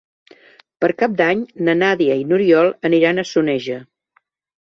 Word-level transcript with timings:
Per 0.83 0.87
Cap 1.01 1.17
d'Any 1.19 1.43
na 1.67 1.75
Nàdia 1.81 2.15
i 2.21 2.25
n'Oriol 2.31 2.71
aniran 2.91 3.25
a 3.25 3.29
Soneja. 3.33 3.77